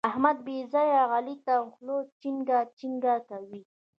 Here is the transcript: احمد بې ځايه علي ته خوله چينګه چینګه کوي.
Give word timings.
احمد 0.09 0.37
بې 0.45 0.57
ځايه 0.73 1.01
علي 1.13 1.35
ته 1.45 1.55
خوله 1.73 1.97
چينګه 2.21 2.59
چینګه 2.77 3.15
کوي. 3.29 3.61